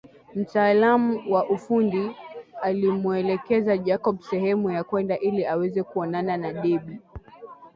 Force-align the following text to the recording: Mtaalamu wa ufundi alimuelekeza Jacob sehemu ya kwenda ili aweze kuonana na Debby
Mtaalamu 0.35 1.31
wa 1.33 1.49
ufundi 1.49 2.15
alimuelekeza 2.61 3.77
Jacob 3.77 4.21
sehemu 4.21 4.71
ya 4.71 4.83
kwenda 4.83 5.19
ili 5.19 5.45
aweze 5.45 5.83
kuonana 5.83 6.37
na 6.37 6.53
Debby 6.53 6.99